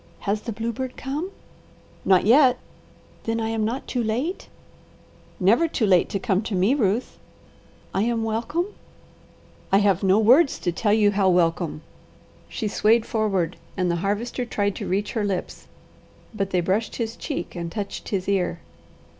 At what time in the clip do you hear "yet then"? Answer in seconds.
2.25-3.39